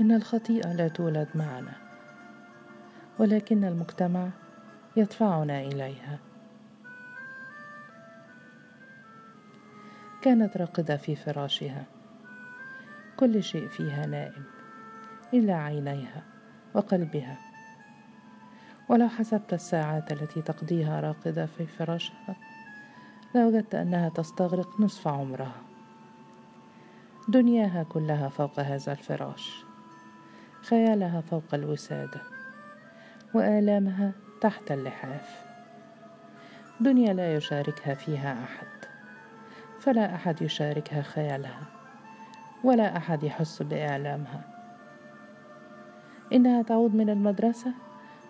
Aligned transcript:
إن 0.00 0.12
الخطيئة 0.12 0.72
لا 0.72 0.88
تولد 0.88 1.28
معنا 1.34 1.72
ولكن 3.18 3.64
المجتمع 3.64 4.28
يدفعنا 4.96 5.60
إليها. 5.60 6.18
كانت 10.22 10.56
راقدة 10.56 10.96
في 10.96 11.16
فراشها 11.16 11.84
كل 13.16 13.42
شيء 13.42 13.68
فيها 13.68 14.06
نائم 14.06 14.44
إلا 15.34 15.54
عينيها 15.54 16.22
وقلبها. 16.74 17.38
ولو 18.88 19.08
حسبت 19.08 19.54
الساعات 19.54 20.12
التي 20.12 20.42
تقضيها 20.42 21.00
راقدة 21.00 21.46
في 21.46 21.66
فراشها 21.66 22.36
لوجدت 23.34 23.74
أنها 23.74 24.08
تستغرق 24.08 24.80
نصف 24.80 25.08
عمرها. 25.08 25.62
دنياها 27.28 27.82
كلها 27.82 28.28
فوق 28.28 28.60
هذا 28.60 28.92
الفراش. 28.92 29.65
خيالها 30.68 31.20
فوق 31.20 31.54
الوسادة 31.54 32.20
وآلامها 33.34 34.12
تحت 34.40 34.72
اللحاف. 34.72 35.44
دنيا 36.80 37.12
لا 37.12 37.34
يشاركها 37.34 37.94
فيها 37.94 38.32
أحد 38.44 38.66
فلا 39.80 40.14
أحد 40.14 40.42
يشاركها 40.42 41.02
خيالها 41.02 41.62
ولا 42.64 42.96
أحد 42.96 43.22
يحس 43.22 43.62
بآلامها. 43.62 44.40
إنها 46.32 46.62
تعود 46.62 46.94
من 46.94 47.10
المدرسة 47.10 47.74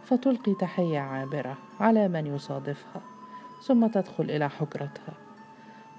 فتلقي 0.05 0.55
تحية 0.55 1.01
عابرة 1.01 1.59
على 1.81 2.09
من 2.09 2.27
يصادفها 2.27 3.03
ثم 3.67 3.87
تدخل 3.87 4.25
إلى 4.25 4.51
حجرتها 4.51 5.15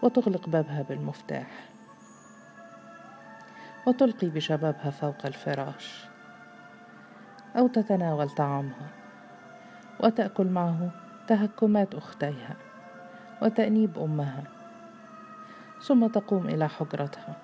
وتغلق 0.01 0.49
بابها 0.49 0.81
بالمفتاح 0.81 1.47
وتلقي 3.87 4.27
بشبابها 4.27 4.89
فوق 4.89 5.25
الفراش. 5.25 6.06
أو 7.55 7.67
تتناول 7.67 8.29
طعامها 8.29 8.87
وتأكل 9.99 10.47
معه 10.47 10.89
تهكمات 11.27 11.95
أختيها 11.95 12.55
وتأنيب 13.41 13.99
أمها 13.99 14.43
ثم 15.81 16.07
تقوم 16.07 16.47
إلى 16.47 16.69
حجرتها 16.69 17.35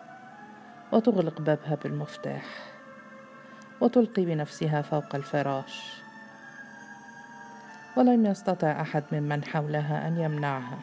وتغلق 0.92 1.42
بابها 1.42 1.76
بالمفتاح 1.84 2.44
وتلقي 3.82 4.26
بنفسها 4.26 4.82
فوق 4.82 5.16
الفراش. 5.16 6.04
ولم 7.98 8.26
يستطع 8.26 8.82
أحد 8.82 9.04
ممن 9.12 9.44
حولها 9.44 10.08
أن 10.08 10.18
يمنعها 10.18 10.80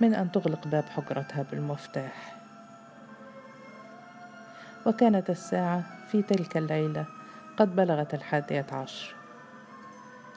من 0.00 0.14
أن 0.14 0.32
تغلق 0.32 0.68
باب 0.68 0.84
حجرتها 0.84 1.42
بالمفتاح. 1.50 2.34
وكانت 4.86 5.30
الساعة 5.30 5.82
في 6.10 6.22
تلك 6.22 6.56
الليلة 6.56 7.17
قد 7.58 7.76
بلغت 7.76 8.14
الحادية 8.14 8.66
عشر 8.72 9.14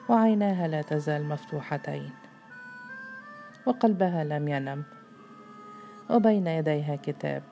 وعيناها 0.09 0.67
لا 0.67 0.81
تزال 0.81 1.29
مفتوحتين 1.29 2.11
وقلبها 3.65 4.23
لم 4.23 4.47
ينم 4.47 4.83
وبين 6.09 6.47
يديها 6.47 6.95
كتاب 6.95 7.43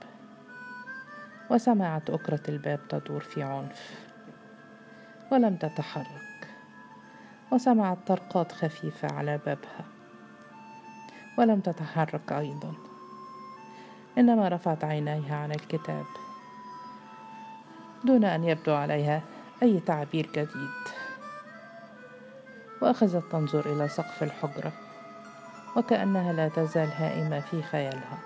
وسمعت 1.50 2.10
أكرة 2.10 2.42
الباب 2.50 2.80
تدور 2.90 3.20
في 3.20 3.44
عنف 3.44 4.06
ولم 5.32 5.56
تتحرك 5.56 6.48
وسمعت 7.52 7.98
طرقات 8.08 8.52
خفيفة 8.52 9.14
على 9.14 9.40
بابها 9.46 9.86
ولم 11.38 11.60
تتحرك 11.60 12.32
أيضا 12.32 12.74
إنما 14.18 14.48
رفعت 14.48 14.84
عينيها 14.84 15.36
عن 15.36 15.52
الكتاب 15.52 16.06
دون 18.04 18.26
أن 18.26 18.44
يبدو 18.44 18.74
عليها 18.74 19.22
أي 19.64 19.80
تعبير 19.80 20.30
جديد؟ 20.36 20.70
وأخذت 22.82 23.32
تنظر 23.32 23.74
إلى 23.74 23.88
سقف 23.88 24.24
الحجرة 24.24 24.72
وكأنها 25.76 26.34
لا 26.34 26.50
تزال 26.50 26.90
هائمة 26.92 27.40
في 27.40 27.62
خيالها 27.62 28.20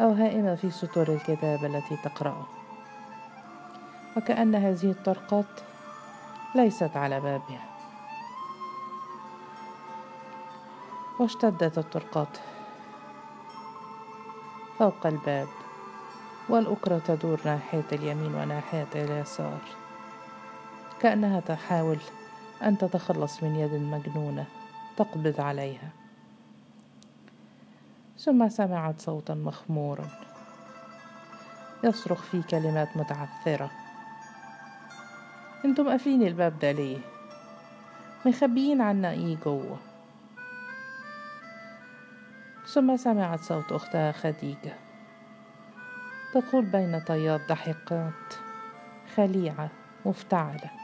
أو 0.00 0.12
هائمة 0.12 0.54
في 0.54 0.70
سطور 0.70 1.08
الكتاب 1.08 1.64
التي 1.64 1.96
تقرأه. 1.96 2.46
وكأن 4.16 4.54
هذه 4.54 4.90
الطرقات 4.90 5.60
ليست 6.54 6.96
على 6.96 7.20
بابها. 7.20 7.64
واشتدت 11.20 11.78
الطرقات 11.78 12.38
فوق 14.78 15.06
الباب 15.06 15.48
والأكرة 16.48 16.98
تدور 16.98 17.40
ناحية 17.44 17.84
اليمين 17.92 18.34
وناحية 18.34 18.88
اليسار. 18.94 19.79
كأنها 21.00 21.40
تحاول 21.40 21.98
أن 22.62 22.78
تتخلص 22.78 23.42
من 23.42 23.56
يد 23.56 23.72
مجنونة 23.72 24.44
تقبض 24.96 25.40
عليها. 25.40 25.88
ثم 28.18 28.48
سمعت 28.48 29.00
صوتا 29.00 29.34
مخمورا 29.34 30.10
يصرخ 31.84 32.22
فيه 32.22 32.42
كلمات 32.42 32.96
متعثرة. 32.96 33.70
أنتم 35.64 35.88
قافلين 35.88 36.22
الباب 36.22 36.58
ده 36.58 36.72
ليه؟ 36.72 36.98
مخبيين 38.26 38.80
عنا 38.80 39.10
إيه 39.10 39.36
جوه؟ 39.36 39.78
ثم 42.66 42.96
سمعت 42.96 43.40
صوت 43.40 43.72
أختها 43.72 44.12
خديجة 44.12 44.74
تقول 46.34 46.64
بين 46.64 47.00
طيات 47.00 47.48
ضحكات 47.48 48.34
خليعة 49.16 49.70
مفتعلة. 50.06 50.79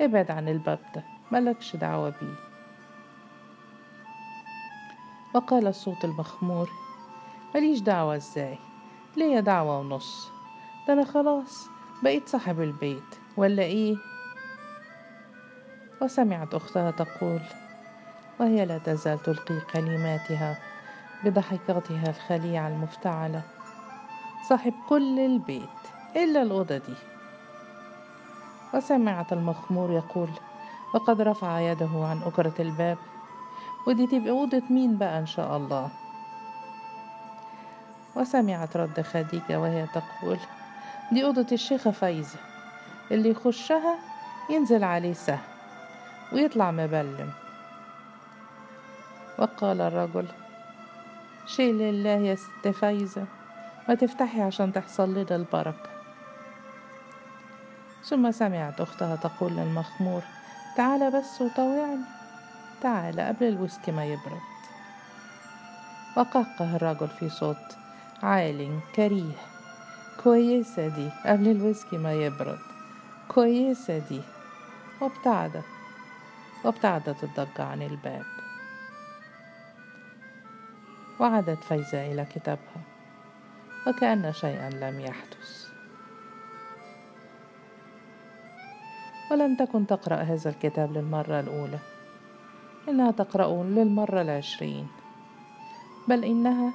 ابعد 0.00 0.30
عن 0.30 0.48
الباب 0.48 0.78
ده 0.94 1.02
ملكش 1.32 1.76
دعوة 1.76 2.10
بيه. 2.20 2.34
وقال 5.34 5.66
الصوت 5.66 6.04
المخمور 6.04 6.70
مليش 7.54 7.80
دعوة 7.80 8.16
إزاي؟ 8.16 8.58
ليا 9.16 9.40
دعوة 9.40 9.78
ونص. 9.78 10.28
ده 10.88 10.92
أنا 10.92 11.04
خلاص 11.04 11.66
بقيت 12.02 12.28
صاحب 12.28 12.60
البيت 12.60 13.14
ولا 13.36 13.62
إيه؟ 13.62 13.96
وسمعت 16.02 16.54
أختها 16.54 16.90
تقول 16.90 17.40
وهي 18.40 18.64
لا 18.66 18.78
تزال 18.78 19.22
تلقي 19.22 19.60
كلماتها 19.72 20.58
بضحكاتها 21.24 22.10
الخليعة 22.10 22.68
المفتعلة. 22.68 23.42
صاحب 24.48 24.72
كل 24.88 25.18
البيت 25.18 25.68
إلا 26.16 26.42
الأوضة 26.42 26.76
دي. 26.76 26.94
وسمعت 28.74 29.32
المخمور 29.32 29.92
يقول 29.92 30.28
وقد 30.94 31.20
رفع 31.20 31.60
يده 31.60 31.90
عن 31.94 32.22
أكرة 32.22 32.54
الباب. 32.60 32.98
ودي 33.86 34.06
تبقى 34.06 34.30
أوضة 34.30 34.62
مين 34.70 34.98
بقى 34.98 35.18
إن 35.18 35.26
شاء 35.26 35.56
الله؟ 35.56 35.90
وسمعت 38.16 38.76
رد 38.76 39.00
خديجة 39.00 39.60
وهي 39.60 39.86
تقول 39.86 40.38
دي 41.12 41.24
أوضة 41.24 41.46
الشيخة 41.52 41.90
فايزة 41.90 42.38
اللي 43.10 43.30
يخشها 43.30 43.98
ينزل 44.50 44.84
عليه 44.84 45.12
سهم 45.12 45.38
ويطلع 46.32 46.70
مبلم. 46.70 47.30
وقال 49.38 49.80
الرجل 49.80 50.26
شيء 51.46 51.72
لله 51.72 52.10
يا 52.10 52.34
ست 52.34 52.68
فايزة 52.68 53.24
ما 53.88 53.94
تفتحي 53.94 54.42
عشان 54.42 54.72
تحصل 54.72 55.14
لنا 55.14 55.36
البركة. 55.36 55.91
ثم 58.12 58.30
سمعت 58.30 58.80
أختها 58.80 59.16
تقول 59.16 59.52
للمخمور 59.52 60.22
تعال 60.76 61.10
بس 61.10 61.42
وطوعني 61.42 62.04
تعال 62.82 63.20
قبل 63.20 63.48
الويسكي 63.48 63.92
ما 63.92 64.04
يبرد. 64.04 64.40
وقهقه 66.16 66.76
الرجل 66.76 67.08
في 67.08 67.28
صوت 67.28 67.76
عال 68.22 68.80
كريه 68.94 69.34
كويسة 70.24 70.88
دي 70.88 71.10
قبل 71.26 71.48
الويسكي 71.48 71.98
ما 71.98 72.12
يبرد 72.12 72.58
كويسة 73.28 73.98
دي. 73.98 74.20
وابتعدت 75.00 75.64
وابتعدت 76.64 77.24
الضجة 77.24 77.62
عن 77.64 77.82
الباب. 77.82 78.26
وعادت 81.20 81.64
فايزة 81.64 82.12
إلى 82.12 82.24
كتابها 82.34 82.82
وكأن 83.86 84.32
شيئا 84.32 84.70
لم 84.70 85.00
يحدث. 85.00 85.71
ولم 89.32 89.56
تكن 89.56 89.86
تقرأ 89.86 90.16
هذا 90.16 90.50
الكتاب 90.50 90.92
للمرة 90.92 91.40
الأولى. 91.40 91.78
إنها 92.88 93.10
تقرأ 93.10 93.64
للمرة 93.64 94.22
العشرين. 94.22 94.88
بل 96.08 96.24
إنها 96.24 96.72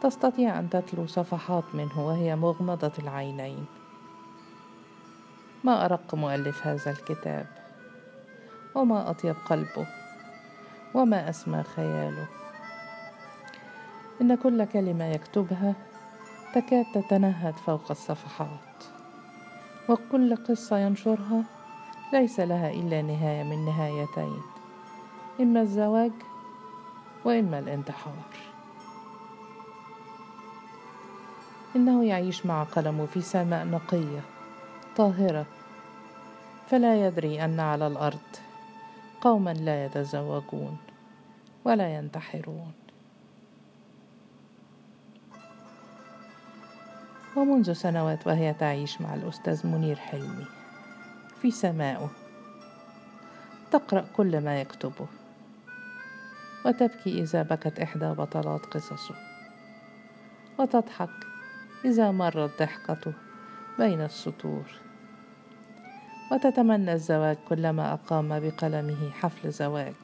تستطيع 0.00 0.58
أن 0.58 0.70
تتلو 0.70 1.06
صفحات 1.06 1.64
منه 1.74 2.06
وهي 2.06 2.36
مغمضة 2.36 2.92
العينين. 2.98 3.66
ما 5.64 5.84
أرق 5.84 6.14
مؤلف 6.14 6.66
هذا 6.66 6.90
الكتاب؟ 6.90 7.46
وما 8.74 9.10
أطيب 9.10 9.36
قلبه؟ 9.50 9.86
وما 10.94 11.30
أسمى 11.30 11.62
خياله؟ 11.62 12.26
إن 14.20 14.34
كل 14.34 14.64
كلمة 14.64 15.04
يكتبها 15.04 15.74
تكاد 16.54 16.84
تتنهد 16.94 17.54
فوق 17.54 17.90
الصفحات. 17.90 18.84
وكل 19.88 20.36
قصة 20.36 20.78
ينشرها 20.78 21.44
ليس 22.12 22.40
لها 22.40 22.70
إلا 22.70 23.02
نهاية 23.02 23.42
من 23.42 23.64
نهايتين 23.64 24.42
إما 25.40 25.60
الزواج 25.60 26.12
وإما 27.24 27.58
الانتحار. 27.58 28.26
إنه 31.76 32.04
يعيش 32.04 32.46
مع 32.46 32.62
قلمه 32.62 33.06
في 33.06 33.20
سماء 33.20 33.66
نقية 33.66 34.20
طاهرة 34.96 35.46
فلا 36.66 37.06
يدري 37.06 37.44
أن 37.44 37.60
على 37.60 37.86
الأرض 37.86 38.36
قوما 39.20 39.54
لا 39.54 39.84
يتزوجون 39.84 40.76
ولا 41.64 41.94
ينتحرون. 41.94 42.72
ومنذ 47.36 47.72
سنوات 47.72 48.26
وهي 48.26 48.54
تعيش 48.54 49.00
مع 49.00 49.14
الأستاذ 49.14 49.66
منير 49.66 49.96
حلمي. 49.96 50.61
في 51.42 51.50
سمائه 51.50 52.10
تقرأ 53.70 54.04
كل 54.16 54.44
ما 54.44 54.60
يكتبه. 54.60 55.06
وتبكي 56.66 57.22
إذا 57.22 57.42
بكت 57.42 57.80
إحدى 57.80 58.06
بطلات 58.06 58.66
قصصه. 58.66 59.14
وتضحك 60.58 61.10
إذا 61.84 62.10
مرت 62.10 62.62
ضحكته 62.62 63.12
بين 63.78 64.00
السطور. 64.00 64.64
وتتمنى 66.32 66.92
الزواج 66.92 67.36
كلما 67.48 67.92
أقام 67.92 68.40
بقلمه 68.40 69.10
حفل 69.10 69.50
زواج. 69.50 69.94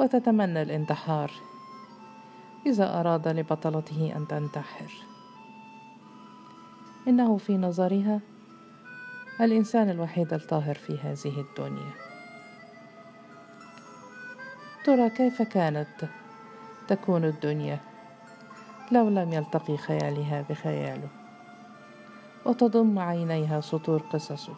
وتتمنى 0.00 0.62
الانتحار 0.62 1.30
إذا 2.66 3.00
أراد 3.00 3.28
لبطلته 3.28 4.12
أن 4.16 4.28
تنتحر. 4.28 4.92
إنه 7.08 7.36
في 7.36 7.56
نظرها 7.56 8.20
الإنسان 9.40 9.90
الوحيد 9.90 10.32
الطاهر 10.32 10.74
في 10.74 10.98
هذه 10.98 11.40
الدنيا. 11.40 11.90
ترى 14.84 15.10
كيف 15.10 15.42
كانت 15.42 16.08
تكون 16.88 17.24
الدنيا 17.24 17.80
لو 18.92 19.08
لم 19.08 19.32
يلتقي 19.32 19.76
خيالها 19.76 20.44
بخياله؟ 20.50 21.08
وتضم 22.46 22.98
عينيها 22.98 23.60
سطور 23.60 24.00
قصصه 24.00 24.54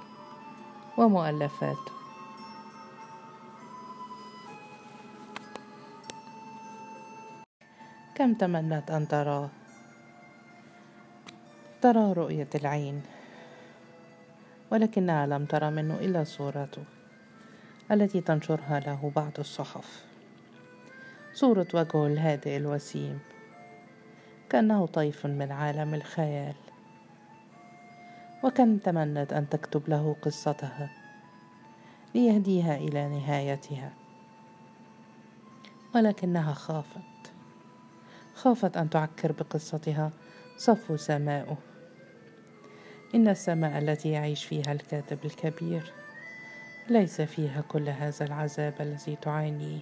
ومؤلفاته. 0.99 1.93
كم 8.14 8.34
تمنت 8.34 8.90
أن 8.90 9.08
تراه 9.08 9.49
ترى 11.82 12.12
رؤية 12.12 12.49
العين. 12.55 13.15
ولكنها 14.70 15.26
لم 15.26 15.44
ترى 15.44 15.70
منه 15.70 15.94
إلا 15.94 16.24
صورته 16.24 16.84
التي 17.90 18.20
تنشرها 18.20 18.80
له 18.80 19.12
بعض 19.16 19.32
الصحف. 19.38 20.04
صوره 21.32 21.66
وجهه 21.74 22.06
الهادئ 22.06 22.56
الوسيم. 22.56 23.18
كأنه 24.50 24.86
طيف 24.86 25.26
من 25.26 25.52
عالم 25.52 25.94
الخيال. 25.94 26.54
وكم 28.44 28.76
تمنت 28.76 29.32
أن 29.32 29.48
تكتب 29.48 29.88
له 29.88 30.16
قصتها 30.22 30.90
ليهديها 32.14 32.76
إلى 32.76 33.08
نهايتها. 33.08 33.92
ولكنها 35.94 36.52
خافت. 36.52 37.32
خافت 38.34 38.76
أن 38.76 38.90
تعكر 38.90 39.32
بقصتها. 39.32 40.10
صفو 40.56 40.96
سماؤه. 40.96 41.56
إن 43.16 43.28
السماء 43.28 43.78
التي 43.78 44.10
يعيش 44.10 44.44
فيها 44.44 44.72
الكاتب 44.72 45.18
الكبير 45.24 45.92
ليس 46.88 47.20
فيها 47.20 47.60
كل 47.68 47.88
هذا 47.88 48.26
العذاب 48.26 48.74
الذي 48.80 49.16
تعانيه 49.22 49.80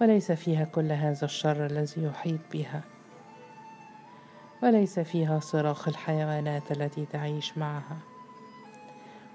وليس 0.00 0.32
فيها 0.32 0.64
كل 0.64 0.92
هذا 0.92 1.24
الشر 1.24 1.66
الذي 1.66 2.02
يحيط 2.02 2.40
بها 2.52 2.82
وليس 4.62 5.00
فيها 5.00 5.40
صراخ 5.40 5.88
الحيوانات 5.88 6.72
التي 6.72 7.06
تعيش 7.12 7.58
معها 7.58 7.98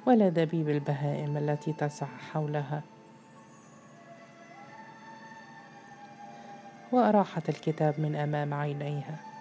ولا 0.05 0.29
دبيب 0.29 0.69
البهائم 0.69 1.37
التي 1.37 1.73
تسعى 1.73 2.17
حولها. 2.31 2.81
وأراحت 6.91 7.49
الكتاب 7.49 7.99
من 7.99 8.15
أمام 8.15 8.53
عينيها. 8.53 9.34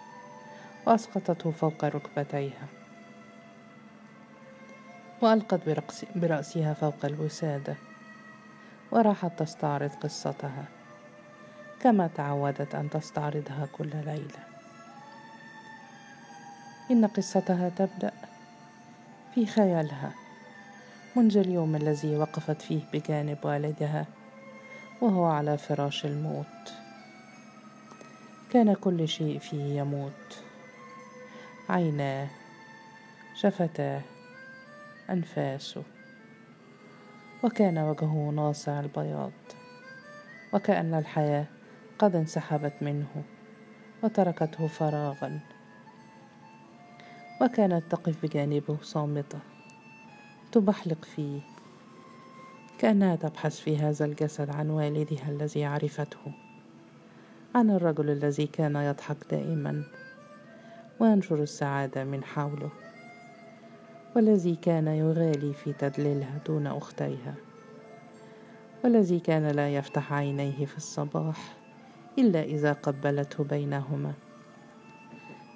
وأسقطته 0.85 1.51
فوق 1.51 1.85
ركبتيها. 1.85 2.67
وألقت 5.21 5.61
برأسها 6.15 6.73
فوق 6.73 7.05
الوسادة 7.05 7.75
وراحت 8.91 9.39
تستعرض 9.39 9.89
قصتها 9.89 10.65
كما 11.79 12.07
تعودت 12.07 12.75
أن 12.75 12.89
تستعرضها 12.89 13.67
كل 13.71 13.89
ليلة. 14.05 14.43
إن 16.91 17.05
قصتها 17.05 17.69
تبدأ 17.69 18.11
في 19.35 19.45
خيالها 19.45 20.11
منذ 21.15 21.37
اليوم 21.37 21.75
الذي 21.75 22.15
وقفت 22.15 22.61
فيه 22.61 22.81
بجانب 22.93 23.37
والدها 23.43 24.05
وهو 25.01 25.25
على 25.25 25.57
فراش 25.57 26.05
الموت. 26.05 26.73
كان 28.51 28.73
كل 28.73 29.07
شيء 29.07 29.39
فيه 29.39 29.79
يموت. 29.79 30.24
عيناه 31.69 32.27
شفتاه 33.35 34.01
أنفاسه 35.09 35.83
وكان 37.43 37.77
وجهه 37.77 38.31
ناصع 38.35 38.79
البياض 38.79 39.31
وكأن 40.53 40.93
الحياة 40.93 41.45
قد 41.99 42.15
انسحبت 42.15 42.73
منه 42.81 43.23
وتركته 44.03 44.67
فراغا 44.67 45.39
وكانت 47.41 47.91
تقف 47.91 48.25
بجانبه 48.25 48.77
صامتة 48.81 49.39
تبحلق 50.51 51.05
فيه 51.05 51.41
كأنها 52.79 53.15
تبحث 53.15 53.59
في 53.59 53.77
هذا 53.77 54.05
الجسد 54.05 54.49
عن 54.49 54.69
والدها 54.69 55.29
الذي 55.29 55.65
عرفته 55.65 56.33
عن 57.55 57.69
الرجل 57.69 58.09
الذي 58.09 58.47
كان 58.47 58.75
يضحك 58.75 59.17
دائما. 59.31 59.83
وينشر 60.99 61.43
السعادة 61.43 62.03
من 62.03 62.23
حوله 62.23 62.69
والذي 64.15 64.55
كان 64.55 64.87
يغالي 64.87 65.53
في 65.53 65.73
تدليلها 65.73 66.39
دون 66.47 66.67
أختيها 66.67 67.35
والذي 68.83 69.19
كان 69.19 69.47
لا 69.47 69.75
يفتح 69.75 70.13
عينيه 70.13 70.65
في 70.65 70.77
الصباح 70.77 71.55
إلا 72.17 72.43
إذا 72.43 72.73
قبلته 72.73 73.43
بينهما 73.43 74.13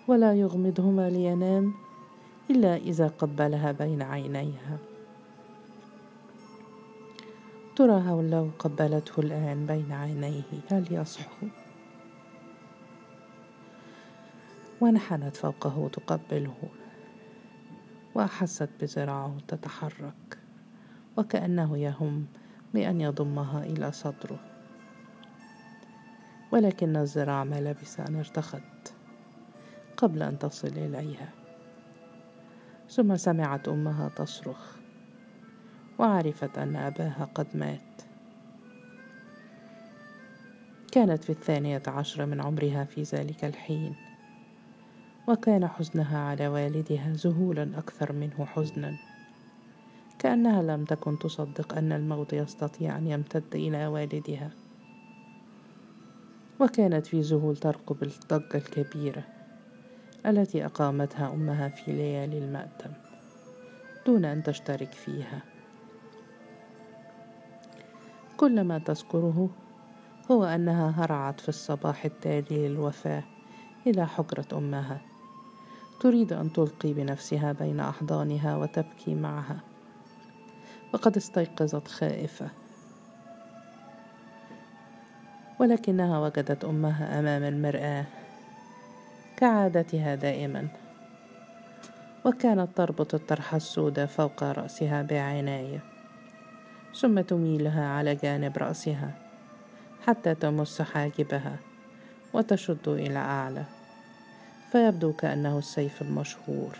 ولا 0.08 0.34
يغمضهما 0.34 1.10
لينام 1.10 1.74
إلا 2.50 2.76
إذا 2.76 3.08
قبلها 3.08 3.72
بين 3.72 4.02
عينيها. 4.02 4.78
ترى 7.76 8.30
لو 8.30 8.50
قبلته 8.60 9.20
الآن 9.20 9.66
بين 9.66 9.92
عينيه 9.92 10.44
هل 10.72 10.86
يصحو؟ 10.92 11.48
وانحنت 14.82 15.36
فوقه 15.36 15.90
تقبله 15.94 16.70
وأحست 18.16 18.70
بذراعه 18.82 19.38
تتحرك 19.48 20.38
وكأنه 21.18 21.78
يهم 21.78 22.26
بأن 22.74 23.02
يضمها 23.02 23.64
إلى 23.64 23.92
صدره. 23.92 24.40
ولكن 26.52 26.96
الذراع 26.96 27.44
ما 27.44 27.62
لبث 27.62 28.00
أن 28.00 28.16
ارتخت 28.16 28.94
قبل 29.98 30.24
أن 30.24 30.40
تصل 30.40 30.68
إليها. 30.68 31.30
ثم 32.90 33.16
سمعت 33.16 33.68
أمها 33.68 34.10
تصرخ 34.10 34.76
وعرفت 36.00 36.58
أن 36.58 36.76
أباها 36.76 37.30
قد 37.36 37.48
مات. 37.54 38.02
كانت 40.92 41.24
في 41.24 41.30
الثانية 41.30 41.84
عشرة 41.88 42.26
من 42.26 42.42
عمرها 42.42 42.84
في 42.84 43.04
ذلك 43.04 43.46
الحين. 43.46 44.09
وكان 45.30 45.68
حزنها 45.68 46.20
على 46.20 46.48
والدها 46.48 47.14
ذهولا 47.14 47.72
أكثر 47.78 48.14
منه 48.14 48.46
حزنا. 48.46 48.98
كأنها 50.20 50.62
لم 50.62 50.86
تكن 50.86 51.20
تصدق 51.20 51.78
أن 51.78 51.92
الموت 51.92 52.34
يستطيع 52.34 52.98
أن 52.98 53.08
يمتد 53.08 53.56
إلى 53.56 53.88
والدها. 53.88 54.50
وكانت 56.60 57.08
في 57.08 57.22
ذهول 57.22 57.58
ترقب 57.58 58.04
الضجة 58.04 58.58
الكبيرة 58.58 59.24
التي 60.26 60.66
أقامتها 60.66 61.34
أمها 61.34 61.70
في 61.70 61.92
ليالي 61.92 62.38
المأتم 62.38 62.92
دون 64.06 64.26
أن 64.26 64.44
تشترك 64.44 64.92
فيها. 64.92 65.42
كل 68.38 68.64
ما 68.64 68.78
تذكره 68.80 69.50
هو 70.32 70.44
أنها 70.44 70.90
هرعت 70.90 71.40
في 71.40 71.50
الصباح 71.50 72.06
التالي 72.06 72.68
للوفاة 72.68 73.24
إلى 73.88 74.08
حجرة 74.08 74.58
أمها. 74.58 75.09
تريد 76.00 76.34
أن 76.34 76.54
تلقي 76.54 76.94
بنفسها 76.94 77.52
بين 77.52 77.80
أحضانها 77.80 78.58
وتبكي 78.58 79.16
معها. 79.16 79.60
وقد 80.94 81.18
استيقظت 81.18 81.88
خائفة. 81.88 82.50
ولكنها 85.60 86.20
وجدت 86.20 86.66
أمها 86.66 87.20
أمام 87.20 87.44
المرآة. 87.44 88.06
كعادتها 89.38 90.16
دائما. 90.16 90.68
وكانت 92.26 92.78
تربط 92.78 93.14
الطرحة 93.16 93.58
السوداء 93.58 94.06
فوق 94.06 94.44
رأسها 94.44 95.02
بعناية 95.02 95.80
ثم 96.96 97.22
تميلها 97.22 97.88
على 97.88 98.16
جانب 98.16 98.58
رأسها. 98.58 99.12
حتى 100.08 100.36
تمس 100.36 100.82
حاجبها. 100.82 101.58
وتشد 102.34 102.88
إلى 102.88 103.20
أعلى. 103.20 103.79
فيبدو 104.72 105.14
كأنه 105.14 105.58
السيف 105.58 106.02
المشهور. 106.02 106.78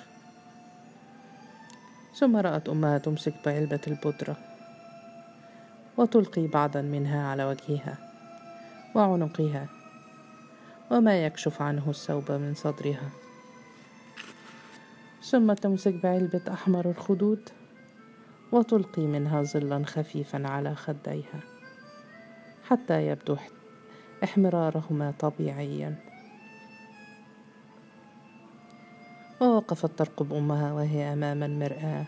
ثم 2.16 2.36
رأت 2.38 2.70
أمها 2.70 2.98
تمسك 2.98 3.34
بعلبة 3.46 3.80
البودرة 3.88 4.38
وتلقي 5.98 6.48
بعضا 6.48 6.82
منها 6.82 7.28
على 7.28 7.46
وجهها 7.46 7.98
وعنقها 8.96 9.68
وما 10.92 11.26
يكشف 11.26 11.62
عنه 11.62 11.90
الثوب 11.90 12.32
من 12.32 12.54
صدرها. 12.56 13.10
ثم 15.24 15.54
تمسك 15.54 15.94
بعلبة 15.94 16.42
أحمر 16.54 16.90
الخدود 16.90 17.50
وتلقي 18.52 19.02
منها 19.02 19.44
ظلا 19.44 19.86
خفيفا 19.86 20.48
على 20.48 20.76
خديها 20.76 21.40
حتى 22.70 23.08
يبدو 23.08 23.38
احمرارهما 24.24 25.14
طبيعيا. 25.20 26.09
ووقفت 29.42 29.92
ترقب 30.00 30.34
أمها 30.34 30.74
وهي 30.74 31.14
أمام 31.14 31.44
المرآة. 31.44 32.06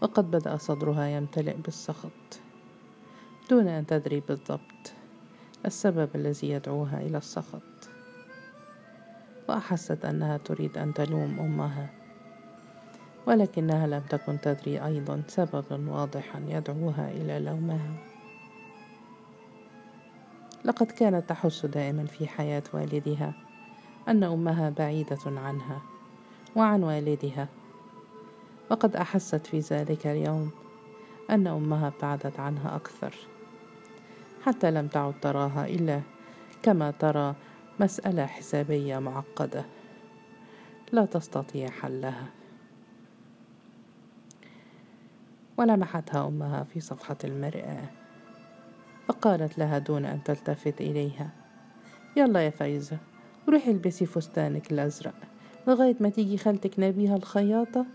وقد 0.00 0.30
بدأ 0.30 0.56
صدرها 0.56 1.06
يمتلئ 1.06 1.56
بالسخط. 1.56 2.40
دون 3.50 3.68
أن 3.68 3.86
تدري 3.86 4.20
بالضبط 4.20 4.92
السبب 5.66 6.08
الذي 6.14 6.50
يدعوها 6.50 7.00
إلى 7.00 7.18
السخط. 7.18 7.62
وأحست 9.48 10.04
أنها 10.04 10.36
تريد 10.36 10.78
أن 10.78 10.94
تلوم 10.94 11.40
أمها. 11.40 11.90
ولكنها 13.26 13.86
لم 13.86 14.02
تكن 14.10 14.40
تدري 14.40 14.84
أيضا 14.84 15.22
سببا 15.28 15.90
واضحا 15.90 16.42
يدعوها 16.48 17.10
إلى 17.10 17.38
لومها. 17.38 17.94
لقد 20.64 20.86
كانت 20.86 21.28
تحس 21.28 21.66
دائما 21.66 22.04
في 22.04 22.26
حياة 22.26 22.62
والدها. 22.72 23.45
أن 24.08 24.24
أمها 24.24 24.70
بعيدة 24.70 25.18
عنها 25.26 25.82
وعن 26.56 26.82
والدها. 26.82 27.48
وقد 28.70 28.96
أحست 28.96 29.46
في 29.46 29.58
ذلك 29.58 30.06
اليوم 30.06 30.50
أن 31.30 31.46
أمها 31.46 31.88
ابتعدت 31.88 32.40
عنها 32.40 32.76
أكثر 32.76 33.14
حتى 34.42 34.70
لم 34.70 34.88
تعد 34.88 35.20
تراها 35.20 35.66
إلا 35.66 36.00
كما 36.62 36.90
ترى 36.90 37.34
مسألة 37.80 38.26
حسابية 38.26 38.98
معقدة 38.98 39.64
لا 40.92 41.04
تستطيع 41.04 41.70
حلها. 41.70 42.26
ولمحتها 45.56 46.26
أمها 46.26 46.64
في 46.64 46.80
صفحة 46.80 47.16
المرآة 47.24 47.88
فقالت 49.08 49.58
لها 49.58 49.78
دون 49.78 50.04
أن 50.04 50.22
تلتفت 50.22 50.80
إليها 50.80 51.30
يلا 52.16 52.44
يا 52.44 52.50
فايزة 52.50 52.98
روحي 53.48 53.70
البسي 53.70 54.06
فستانك 54.06 54.72
الأزرق 54.72 55.14
لغاية 55.68 55.96
ما 56.00 56.08
تيجي 56.08 56.38
خالتك 56.38 56.78
نبيها 56.78 57.16
الخياطة 57.16 57.86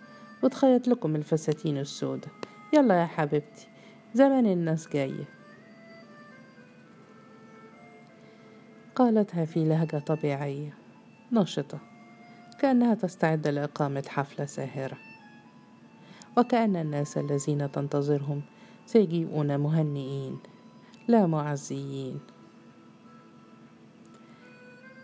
وتخيط 0.43 0.87
لكم 0.87 1.15
الفساتين 1.15 1.77
السوداء 1.77 2.31
يلا 2.73 3.01
يا 3.01 3.05
حبيبتي 3.05 3.67
زمان 4.13 4.45
الناس 4.45 4.87
جاية. 4.87 5.25
قالتها 8.95 9.45
في 9.45 9.65
لهجة 9.65 9.97
طبيعية 9.97 10.73
نشطة 11.31 11.79
كأنها 12.59 12.93
تستعد 12.93 13.47
لإقامة 13.47 14.03
حفلة 14.07 14.45
ساهرة 14.45 14.97
وكأن 16.37 16.75
الناس 16.75 17.17
الذين 17.17 17.71
تنتظرهم 17.71 18.41
سيجيئون 18.85 19.59
مهنئين 19.59 20.37
لا 21.07 21.27
معزيين. 21.27 22.19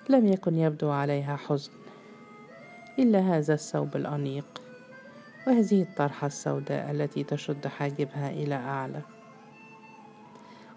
لم 0.10 0.28
يكن 0.28 0.56
يبدو 0.56 0.90
عليها 0.90 1.36
حزن 1.36 1.72
إلا 3.00 3.20
هذا 3.20 3.54
الثوب 3.54 3.96
الأنيق 3.96 4.62
وهذه 5.48 5.82
الطرحة 5.82 6.28
السوداء 6.28 6.92
التي 6.92 7.24
تشد 7.24 7.68
حاجبها 7.68 8.30
إلى 8.30 8.56
أعلى. 8.56 9.02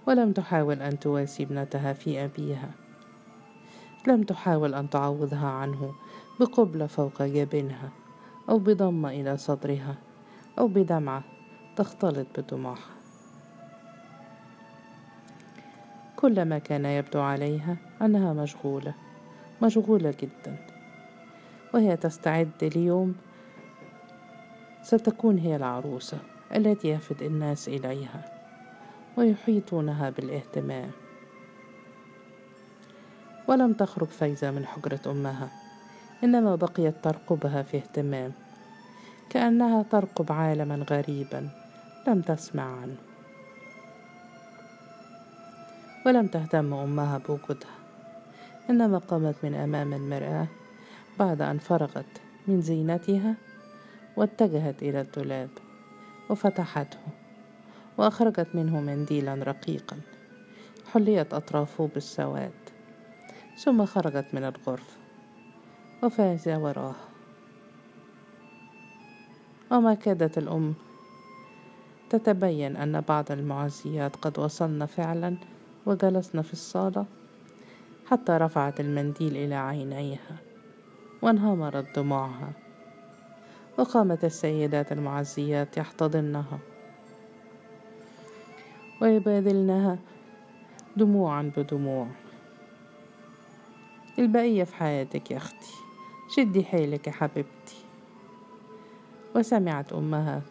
ولم 0.07 0.33
تحاول 0.33 0.83
أن 0.83 0.99
تواسي 0.99 1.43
ابنتها 1.43 1.93
في 1.93 2.25
أبيها. 2.25 2.71
لم 4.07 4.23
تحاول 4.23 4.75
أن 4.75 4.91
تعوضها 4.91 5.49
عنه 5.49 5.95
بقبلة 6.41 6.87
فوق 6.87 7.23
جبينها 7.23 7.91
أو 8.49 8.59
بضمة 8.59 9.11
إلى 9.11 9.37
صدرها 9.37 9.95
أو 10.59 10.69
بدمعة 10.69 11.25
تختلط 11.77 12.27
بدموعها. 12.39 12.95
كل 16.17 16.45
ما 16.45 16.59
كان 16.59 16.85
يبدو 16.85 17.21
عليها 17.21 17.77
أنها 18.03 18.33
مشغولة. 18.33 18.95
مشغولة 19.63 20.15
جدا. 20.21 20.57
وهي 21.75 21.97
تستعد 21.97 22.65
ليوم 22.77 23.15
ستكون 24.83 25.39
هي 25.39 25.57
العروسة 25.57 26.19
التي 26.57 26.89
يفد 26.89 27.23
الناس 27.23 27.69
إليها 27.69 28.33
ويحيطونها 29.17 30.11
بالاهتمام. 30.11 30.91
ولم 33.49 33.73
تخرج 33.73 34.09
فايزة 34.09 34.51
من 34.51 34.67
حجرة 34.67 35.01
أمها 35.07 35.51
إنما 36.25 36.57
بقيت 36.57 36.95
ترقبها 37.03 37.63
في 37.63 37.77
اهتمام 37.77 38.33
كأنها 39.31 39.83
ترقب 39.83 40.33
عالما 40.33 40.87
غريبا 40.91 41.49
لم 42.09 42.21
تسمع 42.21 42.81
عنه. 42.81 42.97
ولم 46.07 46.27
تهتم 46.27 46.75
أمها 46.75 47.19
بوجودها. 47.19 47.80
إنما 48.71 48.99
قامت 48.99 49.35
من 49.43 49.55
أمام 49.55 49.93
المرآة 49.93 50.47
بعد 51.19 51.43
أن 51.43 51.59
فرغت 51.59 52.21
من 52.49 52.61
زينتها 52.61 53.35
واتجهت 54.17 54.83
إلى 54.83 55.01
الدولاب 55.01 55.49
وفتحته 56.29 56.99
وأخرجت 57.99 58.47
منه 58.55 58.81
منديلا 58.81 59.35
رقيقا 59.35 59.97
حليت 60.93 61.35
أطرافه 61.35 61.89
بالسواد 61.95 62.53
ثم 63.65 63.87
خرجت 63.87 64.27
من 64.33 64.45
الغرفة 64.45 64.97
وفاز 66.03 66.49
وراها 66.49 67.09
وما 69.71 69.95
كادت 69.95 70.39
الأم 70.39 70.75
تتبين 72.11 72.77
أن 72.77 73.01
بعض 73.01 73.33
المعزيات 73.33 74.17
قد 74.17 74.39
وصلن 74.39 74.87
فعلا 74.87 75.37
وجلسن 75.87 76.43
في 76.43 76.53
الصالة 76.53 77.07
حتى 78.11 78.33
رفعت 78.33 78.81
المنديل 78.81 79.37
إلى 79.37 79.55
عينيها 79.55 80.37
وانهمرت 81.23 81.99
دموعها 81.99 82.53
وقامت 83.79 84.25
السيدات 84.25 84.93
المعزيات 84.93 85.77
يحتضنها 85.77 86.59
ويبادلنها 89.03 89.99
دموعا 90.97 91.53
بدموع. 91.57 92.07
البقية 94.19 94.65
في 94.65 94.75
حياتك 94.75 95.31
يا 95.31 95.37
أختي 95.37 95.73
شدي 96.37 96.65
حيلك 96.65 97.07
يا 97.07 97.13
حبيبتي. 97.13 97.85
وسمعت 99.37 99.93
أمها 99.93 100.43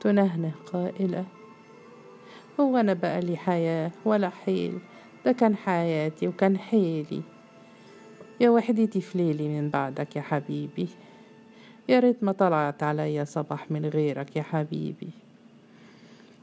تنهنه 0.00 0.52
قائلة 0.72 1.24
هو 2.60 2.76
أنا 2.76 2.92
بقى 2.92 3.20
لي 3.20 3.36
حياة 3.36 3.90
ولا 4.04 4.28
حيل؟ 4.28 4.78
ده 5.24 5.32
كان 5.32 5.56
حياتي 5.56 6.28
وكان 6.28 6.58
حيلي. 6.58 7.22
يا 8.40 8.50
وحدتي 8.50 9.00
في 9.00 9.18
ليلي 9.18 9.48
من 9.48 9.68
بعدك 9.68 10.16
يا 10.16 10.22
حبيبي. 10.22 10.88
يا 11.88 12.00
ريت 12.00 12.24
ما 12.24 12.32
طلعت 12.32 12.82
عليا 12.82 13.24
صباح 13.24 13.70
من 13.70 13.86
غيرك 13.86 14.36
يا 14.36 14.42
حبيبي. 14.42 15.08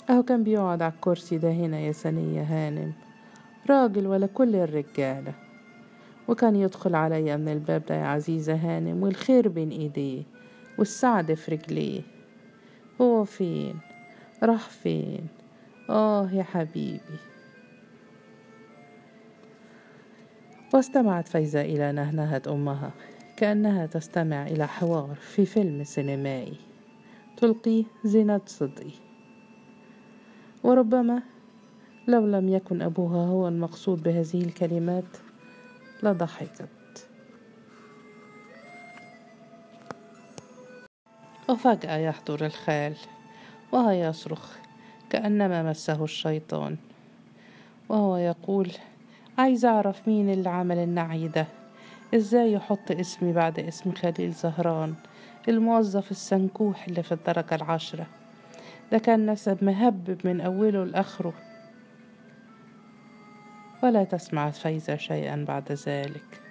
أهو 0.09 0.23
كان 0.23 0.43
بيقعد 0.43 0.81
على 0.81 0.93
الكرسي 0.93 1.37
ده 1.37 1.51
هنا 1.51 1.79
يا 1.79 1.91
سنية 1.91 2.41
هانم. 2.41 2.93
راجل 3.69 4.07
ولا 4.07 4.27
كل 4.27 4.55
الرجالة. 4.55 5.33
وكان 6.27 6.55
يدخل 6.55 6.95
عليا 6.95 7.37
من 7.37 7.49
الباب 7.49 7.85
ده 7.85 7.95
يا 7.95 8.05
عزيزة 8.05 8.55
هانم 8.55 9.03
والخير 9.03 9.47
بين 9.47 9.69
إيديه 9.69 10.23
والسعد 10.77 11.33
في 11.33 11.51
رجليه. 11.51 12.01
هو 13.01 13.23
فين؟ 13.23 13.75
راح 14.43 14.69
فين؟ 14.69 15.27
آه 15.89 16.29
يا 16.31 16.43
حبيبي. 16.43 17.19
واستمعت 20.73 21.27
فايزة 21.27 21.61
إلى 21.61 21.91
نهنهة 21.91 22.41
أمها 22.47 22.91
كأنها 23.37 23.85
تستمع 23.85 24.47
إلى 24.47 24.67
حوار 24.67 25.15
في 25.15 25.45
فيلم 25.45 25.83
سينمائي. 25.83 26.57
تلقي 27.37 27.83
زينة 28.03 28.41
صدقي. 28.45 28.91
وربما 30.63 31.21
لو 32.07 32.25
لم 32.25 32.49
يكن 32.49 32.81
أبوها 32.81 33.25
هو 33.25 33.47
المقصود 33.47 34.03
بهذه 34.03 34.41
الكلمات 34.43 35.17
لضحكت. 36.03 36.69
وفجأة 41.49 41.97
يحضر 41.97 42.45
الخال 42.45 42.95
وهو 43.71 43.89
يصرخ 43.89 44.57
كأنما 45.09 45.63
مسه 45.63 46.03
الشيطان. 46.03 46.77
وهو 47.89 48.17
يقول 48.17 48.71
عايز 49.37 49.65
أعرف 49.65 50.07
مين 50.07 50.29
اللي 50.29 50.49
عمل 50.49 50.77
النعي 50.77 51.27
ده؟ 51.27 51.47
إزاي 52.15 52.53
يحط 52.53 52.91
اسمي 52.91 53.33
بعد 53.33 53.59
اسم 53.59 53.91
خليل 53.91 54.31
زهران 54.31 54.95
الموظف 55.49 56.11
السنكوح 56.11 56.87
اللي 56.87 57.03
في 57.03 57.11
الدرجة 57.11 57.55
العشرة؟ 57.55 58.07
ده 58.91 58.97
كان 58.97 59.31
نسب 59.31 59.63
مهبب 59.63 60.27
من 60.27 60.41
أوله 60.41 60.83
لآخره. 60.83 61.33
ولا 63.83 64.03
تسمع 64.03 64.49
فايزة 64.49 64.95
شيئا 64.95 65.45
بعد 65.47 65.71
ذلك. 65.71 66.41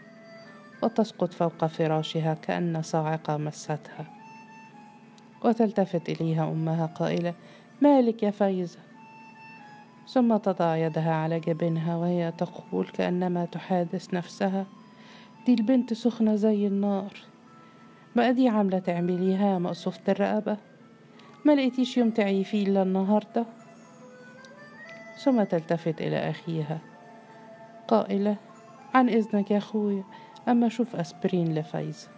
وتسقط 0.82 1.32
فوق 1.32 1.66
فراشها 1.66 2.34
كأن 2.34 2.82
صاعقة 2.82 3.36
مستها. 3.36 4.06
وتلتفت 5.44 6.08
إليها 6.08 6.44
أمها 6.44 6.86
قائلة 6.86 7.34
مالك 7.82 8.22
يا 8.22 8.30
فايزة؟ 8.30 8.85
ثم 10.08 10.36
تضع 10.36 10.76
يدها 10.76 11.14
على 11.14 11.40
جبينها 11.40 11.96
وهي 11.96 12.32
تقول 12.38 12.88
كأنما 12.88 13.44
تحادث 13.44 14.14
نفسها. 14.14 14.66
دي 15.46 15.54
البنت 15.54 15.92
سخنة 15.92 16.34
زي 16.34 16.66
النار. 16.66 17.12
بقى 18.16 18.34
دي 18.34 18.48
عاملة 18.48 18.78
تعمليها 18.78 19.58
مقصوفة 19.58 20.00
الرقبة. 20.08 20.56
ما 21.44 21.52
لقيتيش 21.52 21.96
يوم 21.96 22.10
تعي 22.10 22.44
فيه 22.44 22.66
إلا 22.66 22.82
النهاردة. 22.82 23.46
ثم 25.24 25.42
تلتفت 25.42 26.00
إلى 26.00 26.30
أخيها. 26.30 26.78
قائلة 27.88 28.36
عن 28.94 29.08
إذنك 29.08 29.50
يا 29.50 29.58
أخويا 29.58 30.04
أما 30.48 30.68
شوف 30.68 30.96
أسبرين 30.96 31.54
لفايزة 31.54 32.08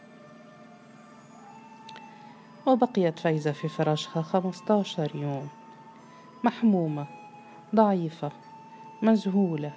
وبقيت 2.66 3.18
فايزة 3.18 3.52
في 3.52 3.68
فراشها 3.68 4.22
خمستاشر 4.22 5.10
يوم. 5.14 5.48
محمومة. 6.44 7.17
ضعيفة 7.74 8.30
مذهولة 9.02 9.72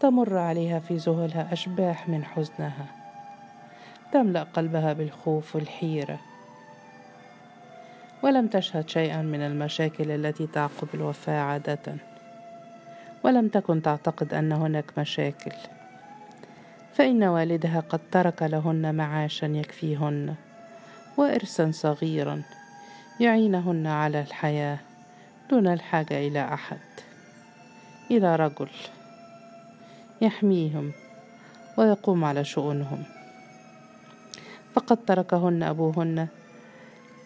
تمر 0.00 0.38
عليها 0.38 0.78
في 0.78 0.96
ذهولها 0.96 1.52
أشباح 1.52 2.08
من 2.08 2.24
حزنها 2.24 3.00
تملأ 4.12 4.42
قلبها 4.42 4.92
بالخوف 4.92 5.56
والحيرة. 5.56 6.18
ولم 8.22 8.46
تشهد 8.46 8.88
شيئا 8.88 9.22
من 9.22 9.40
المشاكل 9.40 10.10
التي 10.10 10.46
تعقب 10.46 10.88
الوفاة 10.94 11.40
عادة. 11.40 11.96
ولم 13.24 13.48
تكن 13.48 13.82
تعتقد 13.82 14.34
أن 14.34 14.52
هناك 14.52 14.98
مشاكل. 14.98 15.52
فإن 16.92 17.24
والدها 17.24 17.80
قد 17.80 18.00
ترك 18.12 18.42
لهن 18.42 18.94
معاشا 18.94 19.46
يكفيهن 19.46 20.34
وإرثا 21.16 21.70
صغيرا 21.70 22.42
يعينهن 23.20 23.86
على 23.86 24.20
الحياة. 24.20 24.78
دون 25.50 25.66
الحاجة 25.66 26.18
إلى 26.28 26.54
أحد. 26.54 26.78
إلى 28.10 28.36
رجل 28.36 28.68
يحميهم 30.20 30.92
ويقوم 31.76 32.24
على 32.24 32.44
شؤونهم 32.44 33.02
فقد 34.74 35.04
تركهن 35.06 35.62
أبوهن 35.62 36.28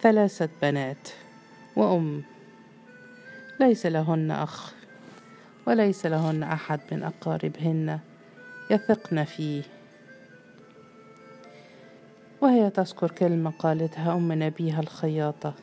ثلاثة 0.02 0.48
بنات 0.62 1.08
وأم. 1.76 2.22
ليس 3.60 3.86
لهن 3.86 4.30
أخ 4.30 4.72
وليس 5.66 6.06
لهن 6.06 6.42
أحد 6.42 6.80
من 6.92 7.02
أقاربهن 7.02 7.98
يثقن 8.70 9.24
فيه. 9.24 9.62
وهي 12.40 12.70
تذكر 12.70 13.10
كلمة 13.10 13.50
قالتها 13.50 14.12
أم 14.12 14.32
نبيها 14.32 14.80
الخياطة. 14.80 15.54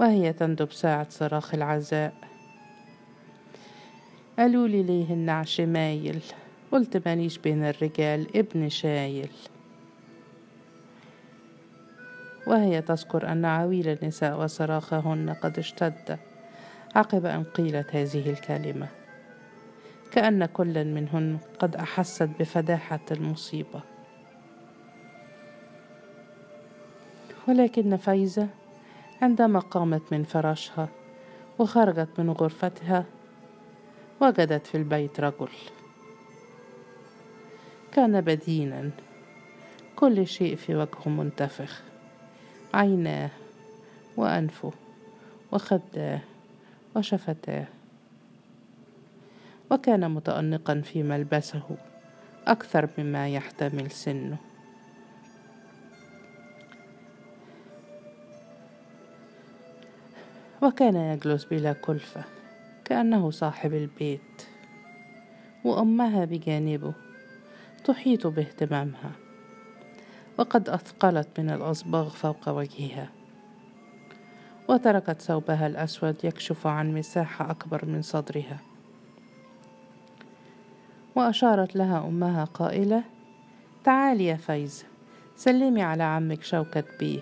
وهي 0.00 0.32
تندب 0.32 0.72
ساعة 0.72 1.06
صراخ 1.10 1.54
العزاء. 1.54 2.14
قالوا 4.38 4.68
لي 4.68 4.82
ليه 4.82 5.12
النعش 5.12 5.60
مايل 5.60 6.22
قلت 6.72 7.08
ماليش 7.08 7.38
بين 7.38 7.64
الرجال 7.64 8.36
ابن 8.36 8.68
شايل. 8.68 9.30
وهي 12.46 12.82
تذكر 12.82 13.32
أن 13.32 13.44
عويل 13.44 13.88
النساء 13.88 14.40
وصراخهن 14.40 15.30
قد 15.30 15.58
اشتد 15.58 16.18
عقب 16.96 17.26
أن 17.26 17.44
قيلت 17.44 17.96
هذه 17.96 18.30
الكلمة. 18.30 18.88
كأن 20.12 20.46
كل 20.46 20.84
منهن 20.84 21.38
قد 21.58 21.76
أحست 21.76 22.28
بفداحة 22.38 23.00
المصيبة. 23.10 23.80
ولكن 27.48 27.96
فايزة 27.96 28.48
عندما 29.22 29.58
قامت 29.58 30.02
من 30.12 30.24
فراشها 30.24 30.88
وخرجت 31.58 32.08
من 32.18 32.30
غرفتها 32.30 33.04
وجدت 34.20 34.66
في 34.66 34.74
البيت 34.74 35.20
رجل. 35.20 35.48
كان 37.92 38.20
بدينا 38.20 38.90
كل 39.96 40.26
شيء 40.26 40.56
في 40.56 40.74
وجهه 40.74 41.08
منتفخ 41.08 41.82
عيناه 42.74 43.30
وأنفه 44.16 44.72
وخداه 45.52 46.20
وشفتاه. 46.96 47.66
وكان 49.70 50.10
متأنقا 50.10 50.80
في 50.80 51.02
ملبسه 51.02 51.62
أكثر 52.46 52.88
مما 52.98 53.28
يحتمل 53.28 53.90
سنه. 53.90 54.36
وكان 60.62 60.96
يجلس 60.96 61.44
بلا 61.44 61.72
كلفة 61.72 62.24
كأنه 62.84 63.30
صاحب 63.30 63.74
البيت. 63.74 64.42
وأمها 65.64 66.24
بجانبه 66.24 66.92
تحيط 67.84 68.26
باهتمامها 68.26 69.10
وقد 70.38 70.68
أثقلت 70.68 71.40
من 71.40 71.50
الأصباغ 71.50 72.08
فوق 72.08 72.48
وجهها. 72.48 73.10
وتركت 74.68 75.22
ثوبها 75.22 75.66
الأسود 75.66 76.24
يكشف 76.24 76.66
عن 76.66 76.94
مساحة 76.94 77.50
أكبر 77.50 77.84
من 77.84 78.02
صدرها. 78.02 78.58
وأشارت 81.14 81.76
لها 81.76 82.06
أمها 82.06 82.44
قائلة 82.44 83.02
تعالي 83.84 84.26
يا 84.26 84.36
فايزة 84.36 84.84
سلمي 85.36 85.82
على 85.82 86.02
عمك 86.02 86.42
شوكت 86.42 86.86
بيه. 87.00 87.20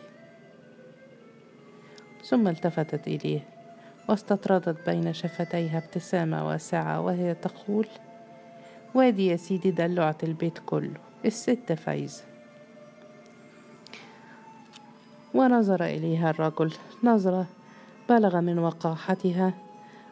ثم 2.29 2.49
التفتت 2.49 3.09
إليه 3.09 3.41
واستطردت 4.09 4.91
بين 4.91 5.13
شفتيها 5.13 5.79
ابتسامة 5.79 6.49
واسعة 6.49 7.01
وهي 7.01 7.35
تقول 7.35 7.87
وادي 8.95 9.27
يا 9.27 9.37
سيدي 9.37 9.71
دلعت 9.71 10.25
البيت 10.25 10.59
كله 10.67 11.01
الست 11.25 11.73
فايزة. 11.73 12.23
ونظر 15.35 15.85
إليها 15.85 16.31
الرجل 16.31 16.73
نظرة 17.05 17.47
بلغ 18.09 18.41
من 18.41 18.59
وقاحتها 18.59 19.55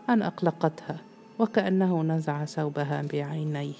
أن 0.08 0.22
أقلقتها 0.22 0.96
وكأنه 1.38 2.02
نزع 2.02 2.44
ثوبها 2.44 3.02
بعينيه. 3.12 3.74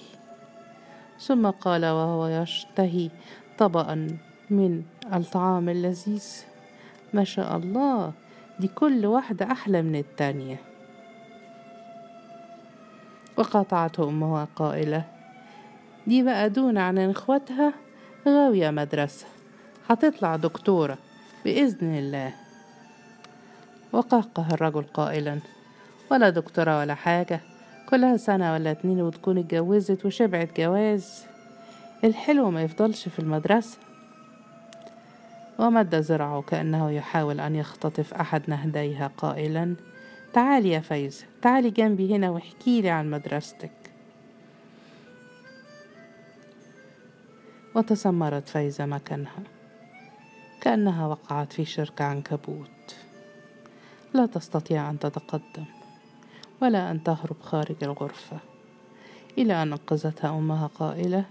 ثم 1.20 1.51
قال 1.51 1.85
وهو 1.85 2.27
يشتهي 2.27 3.11
طبقا 3.59 4.18
من 4.51 4.83
الطعام 5.12 5.68
اللذيذ 5.68 6.44
ما 7.14 7.25
شاء 7.25 7.57
الله! 7.57 8.12
دي 8.61 8.69
كل 8.69 9.07
واحدة 9.07 9.53
أحلى 9.53 9.83
من 9.83 9.97
التانية 9.97 10.57
وقاطعته 13.37 14.09
أمها 14.09 14.49
قائلة 14.57 15.05
دي 16.07 16.23
بقى 16.23 16.51
دون 16.51 16.79
عن 16.79 16.99
إخواتها 16.99 17.73
غاوية 18.29 18.71
مدرسة 18.71 19.27
هتطلع 19.88 20.37
دكتورة 20.37 20.99
بإذن 21.45 21.99
الله. 21.99 22.35
وقهقه 23.92 24.47
الرجل 24.53 24.83
قائلا 24.83 25.38
ولا 26.11 26.31
دكتورة 26.31 26.79
ولا 26.79 26.95
حاجة 26.95 27.40
كلها 27.88 28.16
سنة 28.16 28.53
ولا 28.53 28.71
اتنين 28.71 29.01
وتكون 29.03 29.38
اتجوزت 29.38 30.07
وشبعت 30.07 30.61
جواز. 30.61 31.25
الحلو 32.05 32.51
ما 32.51 32.62
يفضلش 32.62 33.09
في 33.09 33.19
المدرسة 33.19 33.79
ومد 35.59 35.95
ذراعه 35.95 36.42
كأنه 36.42 36.90
يحاول 36.90 37.40
أن 37.40 37.57
يختطف 37.57 38.14
أحد 38.14 38.42
نهديها 38.49 39.11
قائلا 39.16 39.75
تعالي 40.33 40.71
يا 40.71 40.81
فايزة 40.81 41.27
تعالي 41.42 41.71
جنبي 41.71 42.16
هنا 42.16 42.31
واحكي 42.31 42.83
لي 42.83 42.90
عن 42.90 43.11
مدرستك. 43.11 43.71
وتسمرت 47.75 48.49
فايزة 48.49 48.87
مكانها 48.87 49.42
كأنها 50.61 51.07
وقعت 51.07 51.53
في 51.53 51.64
شرك 51.64 52.01
عنكبوت. 52.01 52.97
لا 54.14 54.27
تستطيع 54.27 54.90
أن 54.90 54.99
تتقدم 54.99 55.64
ولا 56.62 56.90
أن 56.90 57.03
تهرب 57.03 57.37
خارج 57.42 57.77
الغرفة 57.83 58.38
إلى 59.38 59.62
أن 59.62 59.73
أنقذتها 59.73 60.31
أمها 60.31 60.66
قائلة 60.66 61.25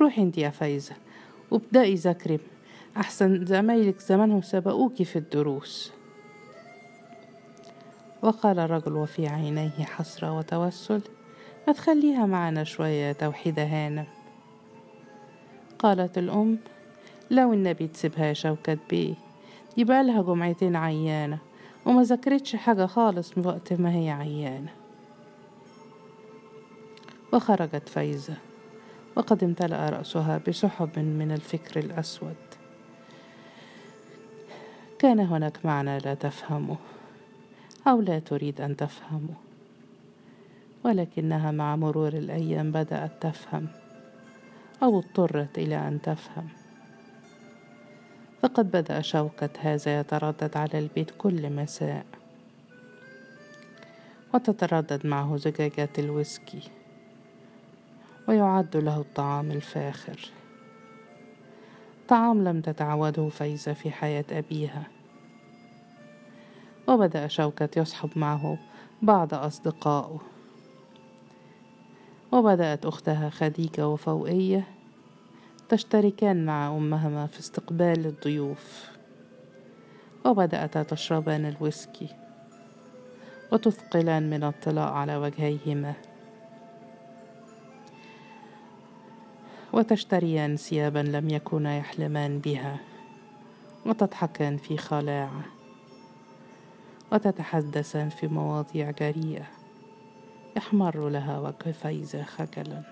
روحي 0.00 0.22
أنت 0.22 0.38
يا 0.38 0.50
فايزة 0.50 0.94
وابدأي 1.50 1.94
ذاكري 1.94 2.38
أحسن 2.96 3.44
زمايلك 3.44 4.00
زمانهم 4.00 4.42
سبقوكي 4.42 5.04
في 5.04 5.16
الدروس. 5.16 5.92
وقال 8.22 8.58
الرجل 8.58 8.92
وفي 8.92 9.28
عينيه 9.28 9.84
حسرة 9.84 10.38
وتوسل 10.38 11.00
ما 11.66 11.72
تخليها 11.72 12.26
معنا 12.26 12.64
شوية 12.64 13.12
توحيدة 13.12 13.62
هانم. 13.62 14.06
قالت 15.78 16.18
الأم 16.18 16.58
لو 17.30 17.52
النبي 17.52 17.86
تسيبها 17.86 18.32
شوكت 18.32 18.78
بيه 18.90 19.14
يبقى 19.76 20.04
لها 20.04 20.22
جمعتين 20.22 20.76
عيانة 20.76 21.38
وما 21.86 22.02
ذكرتش 22.02 22.56
حاجة 22.56 22.86
خالص 22.86 23.38
من 23.38 23.46
وقت 23.46 23.72
ما 23.72 23.94
هي 23.94 24.10
عيانة. 24.10 24.72
وخرجت 27.32 27.88
فايزة 27.88 28.34
وقد 29.16 29.44
امتلأ 29.44 29.90
رأسها 29.90 30.40
بسحب 30.48 30.98
من 30.98 31.32
الفكر 31.32 31.80
الأسود. 31.80 32.55
كان 35.06 35.20
هناك 35.20 35.66
معنى 35.66 35.98
لا 35.98 36.14
تفهمه 36.14 36.76
أو 37.86 38.00
لا 38.00 38.18
تريد 38.18 38.60
أن 38.60 38.76
تفهمه. 38.76 39.34
ولكنها 40.84 41.50
مع 41.50 41.76
مرور 41.76 42.08
الأيام 42.08 42.72
بدأت 42.72 43.12
تفهم 43.20 43.68
أو 44.82 44.98
اضطرت 44.98 45.58
إلى 45.58 45.88
أن 45.88 46.02
تفهم. 46.02 46.48
فقد 48.42 48.70
بدأ 48.70 49.00
شوكة 49.00 49.48
هذا 49.60 50.00
يتردد 50.00 50.56
على 50.56 50.78
البيت 50.78 51.10
كل 51.18 51.52
مساء. 51.52 52.06
وتتردد 54.34 55.06
معه 55.06 55.36
زجاجات 55.36 55.98
الويسكي 55.98 56.62
ويعد 58.28 58.76
له 58.76 59.00
الطعام 59.00 59.50
الفاخر. 59.50 60.30
طعام 62.08 62.44
لم 62.44 62.60
تتعوده 62.60 63.28
فايزة 63.28 63.72
في 63.72 63.90
حياة 63.90 64.24
أبيها. 64.30 64.95
وبدأ 66.88 67.26
شوكة 67.26 67.68
يصحب 67.76 68.10
معه 68.16 68.58
بعض 69.02 69.34
أصدقائه. 69.34 70.20
وبدأت 72.32 72.86
أختها 72.86 73.30
خديجة 73.30 73.88
وفوقية 73.88 74.68
تشتركان 75.68 76.46
مع 76.46 76.68
أمهما 76.68 77.26
في 77.26 77.40
استقبال 77.40 78.06
الضيوف. 78.06 78.90
وبدأتا 80.24 80.82
تشربان 80.82 81.44
الويسكي 81.44 82.08
وتثقلان 83.52 84.30
من 84.30 84.44
الطلاء 84.44 84.92
على 84.92 85.16
وجهيهما. 85.16 85.94
وتشتريان 89.72 90.56
ثيابا 90.56 90.98
لم 90.98 91.30
يكونا 91.30 91.78
يحلمان 91.78 92.38
بها. 92.38 92.78
وتضحكان 93.86 94.56
في 94.56 94.76
خلاعة. 94.76 95.55
وتتحدثان 97.12 98.08
في 98.08 98.26
مواضيع 98.28 98.90
جريئة 98.90 99.46
يحمر 100.56 101.08
لها 101.08 101.38
وجه 101.38 101.72
فايزة 101.72 102.22
خجلا 102.22 102.82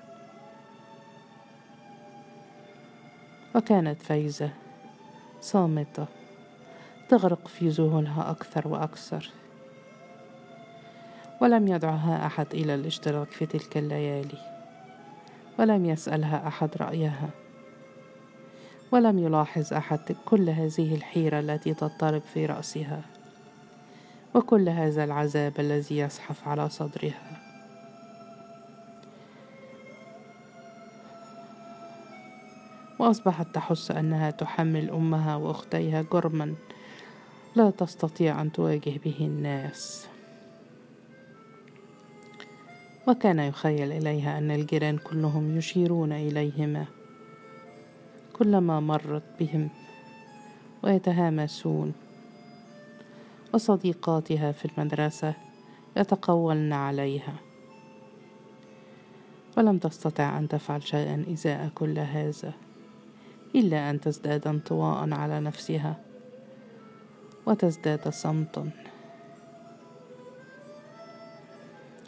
وكانت 3.54 4.02
فايزة 4.02 4.50
صامتة 5.40 6.06
تغرق 7.08 7.48
في 7.48 7.68
ذهولها 7.68 8.30
أكثر 8.30 8.68
وأكثر. 8.68 9.30
ولم 11.40 11.68
يدعها 11.68 12.26
أحد 12.26 12.46
إلى 12.54 12.74
الاشتراك 12.74 13.30
في 13.30 13.46
تلك 13.46 13.76
الليالي. 13.76 14.38
ولم 15.58 15.86
يسألها 15.86 16.48
أحد 16.48 16.70
رأيها. 16.76 17.30
ولم 18.92 19.18
يلاحظ 19.18 19.72
أحد 19.72 20.16
كل 20.24 20.50
هذه 20.50 20.94
الحيرة 20.94 21.40
التي 21.40 21.74
تضطرب 21.74 22.22
في 22.22 22.46
رأسها. 22.46 23.02
وكل 24.34 24.68
هذا 24.68 25.04
العذاب 25.04 25.52
الذي 25.60 25.98
يزحف 25.98 26.48
على 26.48 26.68
صدرها. 26.68 27.40
وأصبحت 32.98 33.54
تحس 33.54 33.90
أنها 33.90 34.30
تحمل 34.30 34.90
أمها 34.90 35.36
وأختيها 35.36 36.02
جرما 36.12 36.54
لا 37.56 37.70
تستطيع 37.70 38.40
أن 38.40 38.52
تواجه 38.52 39.00
به 39.04 39.16
الناس. 39.20 40.08
وكان 43.08 43.38
يخيل 43.38 43.92
إليها 43.92 44.38
أن 44.38 44.50
الجيران 44.50 44.98
كلهم 44.98 45.58
يشيرون 45.58 46.12
إليهما. 46.12 46.84
كلما 48.32 48.80
مرت 48.80 49.22
بهم 49.40 49.68
ويتهامسون 50.82 51.92
وصديقاتها 53.54 54.52
في 54.52 54.64
المدرسة 54.64 55.34
يتقولن 55.96 56.72
عليها. 56.72 57.34
ولم 59.56 59.78
تستطع 59.78 60.38
أن 60.38 60.48
تفعل 60.48 60.82
شيئا 60.82 61.24
إزاء 61.32 61.70
كل 61.74 61.98
هذا 61.98 62.52
إلا 63.54 63.90
أن 63.90 64.00
تزداد 64.00 64.48
انطواء 64.48 65.12
على 65.12 65.40
نفسها 65.40 65.96
وتزداد 67.46 68.08
صمتا. 68.08 68.70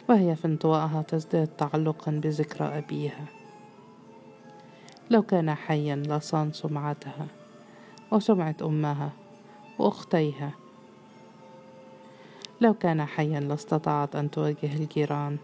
وهي 0.09 0.35
في 0.35 0.45
انطوائها 0.45 1.01
تزداد 1.01 1.47
تعلقا 1.47 2.11
بذكرى 2.11 2.67
أبيها. 2.67 3.25
لو 5.09 5.21
كان 5.21 5.53
حيا 5.53 5.95
لصان 5.95 6.53
سمعتها 6.53 7.27
وسمعة 8.11 8.55
أمها 8.61 9.11
وأختيها 9.79 10.51
لو 12.61 12.73
كان 12.73 13.05
حيا 13.05 13.39
لاستطاعت 13.39 14.15
أن 14.15 14.31
تواجه 14.31 14.75
الجيران. 14.75 15.37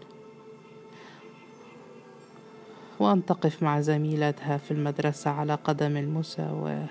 وأن 3.00 3.26
تقف 3.26 3.62
مع 3.62 3.80
زميلتها 3.80 4.56
في 4.56 4.70
المدرسة 4.70 5.30
على 5.30 5.54
قدم 5.54 5.96
المساواة. 5.96 6.86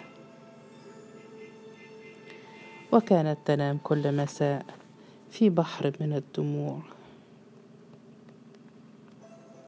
وكانت 2.91 3.37
تنام 3.45 3.77
كل 3.83 4.15
مساء 4.15 4.65
في 5.29 5.49
بحر 5.49 5.91
من 6.01 6.13
الدموع. 6.13 6.79